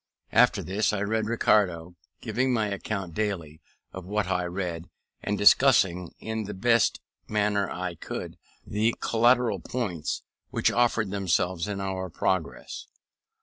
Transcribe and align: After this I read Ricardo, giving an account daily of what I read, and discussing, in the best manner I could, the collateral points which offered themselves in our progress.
After 0.31 0.63
this 0.63 0.93
I 0.93 1.01
read 1.01 1.27
Ricardo, 1.27 1.95
giving 2.21 2.57
an 2.57 2.73
account 2.73 3.13
daily 3.13 3.61
of 3.93 4.03
what 4.03 4.25
I 4.29 4.45
read, 4.45 4.89
and 5.21 5.37
discussing, 5.37 6.15
in 6.17 6.45
the 6.45 6.55
best 6.55 6.99
manner 7.27 7.69
I 7.69 7.93
could, 7.93 8.39
the 8.65 8.95
collateral 8.99 9.59
points 9.59 10.23
which 10.49 10.71
offered 10.71 11.11
themselves 11.11 11.67
in 11.67 11.79
our 11.79 12.09
progress. 12.09 12.87